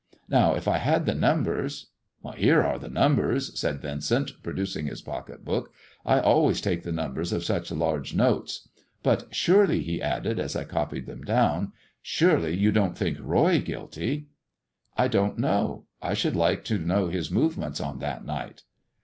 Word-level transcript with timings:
Now, 0.29 0.55
if 0.55 0.67
I 0.67 0.79
had 0.79 1.05
the 1.05 1.13
numbers" 1.13 1.91
"Here 2.35 2.63
are 2.63 2.79
the 2.79 2.89
numbers," 2.89 3.59
said 3.59 3.83
Yincent, 3.83 4.31
producing 4.41 4.87
his 4.87 5.03
pocket 5.03 5.45
book." 5.45 5.71
I 6.07 6.19
always 6.19 6.59
take 6.59 6.81
the 6.81 6.91
numbers 6.91 7.31
of 7.31 7.43
such 7.43 7.71
large 7.71 8.15
notes. 8.15 8.67
But 9.03 9.27
surely," 9.29 9.83
he 9.83 10.01
added, 10.01 10.39
as 10.39 10.55
I 10.55 10.63
copied 10.63 11.05
them 11.05 11.21
down 11.23 11.73
—"surely 12.17 12.57
you 12.57 12.71
don't 12.71 12.97
think 12.97 13.19
Boy 13.19 13.61
guilty 13.61 14.25
]""I 14.97 15.07
don't 15.07 15.37
know. 15.37 15.85
I 16.01 16.15
should 16.15 16.35
like 16.35 16.63
to 16.63 16.79
know 16.79 17.09
his 17.09 17.29
movements 17.29 17.79
on 17.79 17.99
that 17.99 18.25
night." 18.25 18.63